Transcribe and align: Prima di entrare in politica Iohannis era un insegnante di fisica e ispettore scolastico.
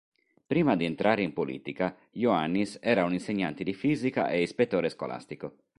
Prima 0.47 0.75
di 0.75 0.85
entrare 0.85 1.21
in 1.21 1.31
politica 1.31 1.95
Iohannis 2.13 2.79
era 2.81 3.03
un 3.05 3.13
insegnante 3.13 3.63
di 3.63 3.75
fisica 3.75 4.29
e 4.29 4.41
ispettore 4.41 4.89
scolastico. 4.89 5.57